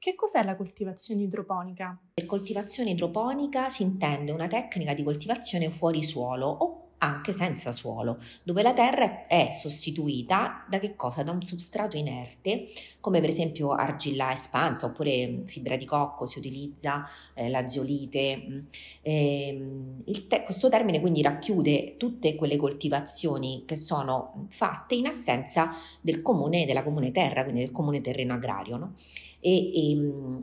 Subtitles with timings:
[0.00, 1.96] che cos'è la coltivazione idroponica?
[2.14, 8.62] Per coltivazione idroponica si intende una tecnica di coltivazione fuori suolo anche senza suolo, dove
[8.62, 11.22] la terra è sostituita da che cosa?
[11.22, 12.66] Da un substrato inerte,
[13.00, 17.04] come per esempio argilla espansa oppure fibra di cocco, si utilizza
[17.34, 18.68] eh, la zeolite.
[19.00, 19.66] Eh,
[20.28, 25.70] te- questo termine quindi racchiude tutte quelle coltivazioni che sono fatte in assenza
[26.00, 28.76] del comune, della comune terra, quindi del comune terreno agrario.
[28.76, 28.92] No?
[29.40, 29.90] e, e,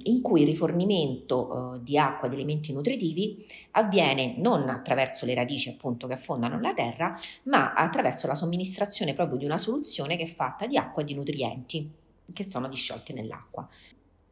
[0.03, 5.69] in cui il rifornimento eh, di acqua, di elementi nutritivi avviene non attraverso le radici
[5.69, 10.27] appunto che affondano la terra, ma attraverso la somministrazione proprio di una soluzione che è
[10.27, 11.89] fatta di acqua e di nutrienti
[12.33, 13.65] che sono disciolti nell'acqua.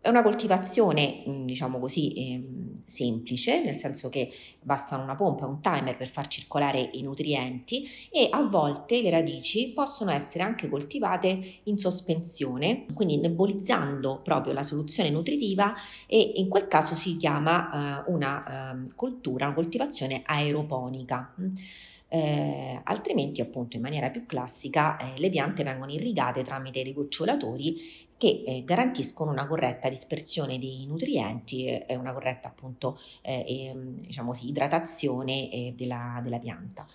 [0.05, 2.43] È una coltivazione, diciamo così, eh,
[2.85, 4.31] semplice, nel senso che
[4.61, 9.09] bastano una pompa e un timer per far circolare i nutrienti e a volte le
[9.09, 15.73] radici possono essere anche coltivate in sospensione, quindi nebulizzando proprio la soluzione nutritiva
[16.05, 21.33] e in quel caso si chiama eh, una eh, coltura, una coltivazione aeroponica.
[22.07, 27.75] Eh, altrimenti appunto in maniera più classica eh, le piante vengono irrigate tramite dei gocciolatori
[28.17, 34.47] che eh, garantiscono una corretta dispersione dei nutrienti e una corretta appunto eh, diciamo sì,
[34.47, 36.85] idratazione eh, della, della pianta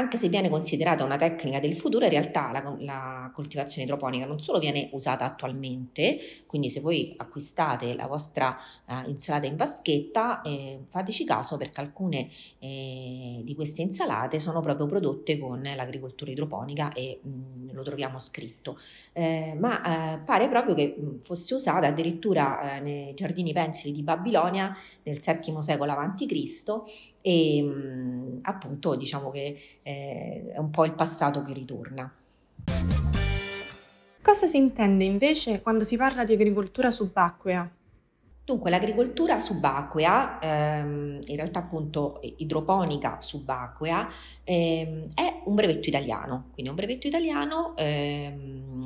[0.00, 4.40] anche se viene considerata una tecnica del futuro, in realtà la, la, coltivazione idroponica non
[4.40, 10.80] solo viene usata attualmente, quindi se voi acquistate la vostra uh, insalata in vaschetta, eh,
[10.88, 17.20] fateci caso perché alcune eh, di queste insalate sono proprio prodotte con l'agricoltura idroponica e
[17.22, 18.78] mh, mm, lo troviamo scritto.
[19.12, 23.92] Eh, ma eh, pare proprio che mh, mm, fosse usata addirittura eh, nei giardini pensili
[23.92, 26.82] di Babilonia nel VII secolo a.C
[27.22, 32.12] e mh, appunto diciamo che eh, è un po' il passato che ritorna.
[34.22, 37.70] Cosa si intende invece quando si parla di agricoltura subacquea?
[38.50, 44.08] Dunque, l'agricoltura subacquea, ehm, in realtà appunto idroponica subacquea,
[44.42, 48.79] ehm, è un brevetto italiano, quindi un brevetto italiano ehm,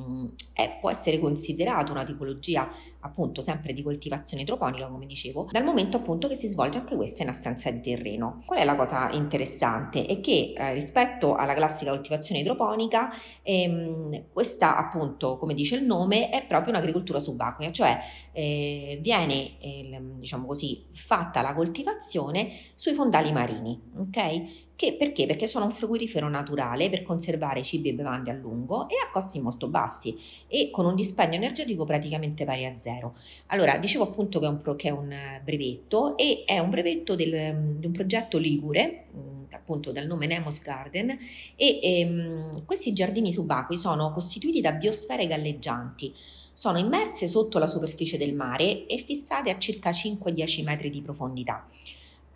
[0.53, 5.97] è, può essere considerato una tipologia appunto sempre di coltivazione idroponica, come dicevo, dal momento
[5.97, 8.43] appunto che si svolge anche questa in assenza di terreno.
[8.47, 10.07] Qual è la cosa interessante?
[10.07, 13.11] È che eh, rispetto alla classica coltivazione idroponica,
[13.43, 17.99] ehm, questa appunto, come dice il nome, è proprio un'agricoltura subacquea, cioè
[18.33, 24.73] eh, viene eh, diciamo così, fatta la coltivazione sui fondali marini, ok?
[24.77, 25.27] Che, perché?
[25.27, 29.41] Perché sono un frigorifero naturale per conservare cibi e bevande a lungo e a costi
[29.41, 30.17] molto bassi
[30.49, 33.15] e con un dispendio energetico praticamente pari a zero.
[33.47, 35.15] Allora, dicevo appunto che è un, che è un
[35.45, 40.61] brevetto e è un brevetto del, di un progetto Ligure, mm, appunto dal nome Nemos
[40.61, 41.17] Garden
[41.55, 46.13] e ehm, questi giardini subacquei sono costituiti da biosfere galleggianti
[46.57, 51.69] sono immerse sotto la superficie del mare e fissate a circa 5-10 metri di profondità.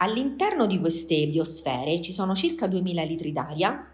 [0.00, 3.92] All'interno di queste biosfere ci sono circa 2000 litri d'aria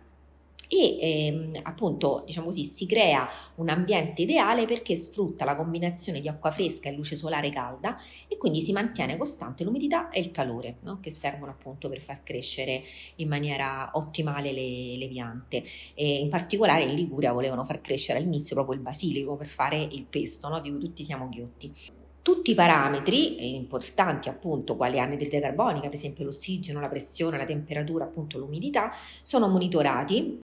[0.68, 6.28] e ehm, appunto diciamo così si crea un ambiente ideale perché sfrutta la combinazione di
[6.28, 7.96] acqua fresca e luce solare calda
[8.28, 11.00] e quindi si mantiene costante l'umidità e il calore no?
[11.00, 12.82] che servono appunto per far crescere
[13.16, 15.62] in maniera ottimale le, le piante
[15.94, 20.04] e in particolare in Liguria volevano far crescere all'inizio proprio il basilico per fare il
[20.04, 20.60] pesto no?
[20.60, 26.24] di cui tutti siamo ghiotti tutti i parametri importanti appunto quali anidride carbonica per esempio
[26.24, 28.90] l'ossigeno la pressione la temperatura appunto l'umidità
[29.20, 30.40] sono monitorati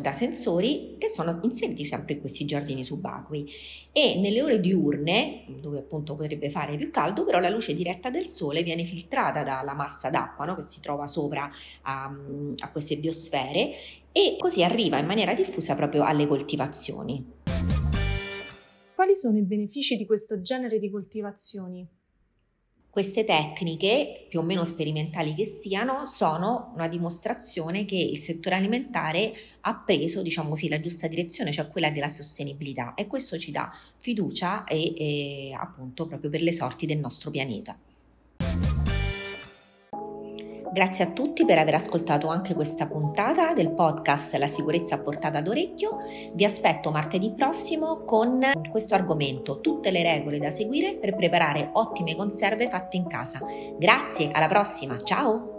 [0.00, 3.48] da sensori che sono inseriti sempre in questi giardini subacquei
[3.92, 8.28] e nelle ore diurne, dove appunto potrebbe fare più caldo, però la luce diretta del
[8.28, 10.54] sole viene filtrata dalla massa d'acqua no?
[10.54, 11.48] che si trova sopra
[11.82, 12.12] a,
[12.58, 13.70] a queste biosfere
[14.10, 17.35] e così arriva in maniera diffusa proprio alle coltivazioni.
[19.06, 21.86] Quali sono i benefici di questo genere di coltivazioni?
[22.90, 29.32] Queste tecniche, più o meno sperimentali che siano, sono una dimostrazione che il settore alimentare
[29.60, 33.70] ha preso, diciamo così, la giusta direzione, cioè quella della sostenibilità e questo ci dà
[33.96, 37.78] fiducia e, e appunto proprio per le sorti del nostro pianeta.
[40.76, 45.40] Grazie a tutti per aver ascoltato anche questa puntata del podcast La sicurezza a portata
[45.40, 45.96] d'orecchio.
[46.34, 48.40] Vi aspetto martedì prossimo con
[48.70, 53.40] questo argomento, tutte le regole da seguire per preparare ottime conserve fatte in casa.
[53.78, 55.55] Grazie, alla prossima, ciao!